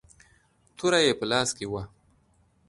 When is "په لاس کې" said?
1.19-1.65